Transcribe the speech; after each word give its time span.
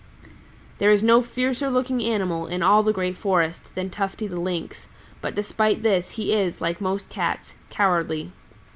"There 0.79 0.89
is 0.89 1.03
no 1.03 1.21
fiercer 1.21 1.69
looking 1.69 2.01
animal 2.01 2.47
in 2.47 2.63
all 2.63 2.81
the 2.81 2.91
Green 2.91 3.13
Forest 3.13 3.75
than 3.75 3.91
Tufty 3.91 4.25
the 4.25 4.39
Lynx, 4.41 4.87
but 5.21 5.35
despite 5.35 5.83
this 5.83 6.09
he 6.09 6.33
is, 6.33 6.59
like 6.59 6.81
most 6.81 7.07
Cats, 7.11 7.53
cowardly. 7.69 8.31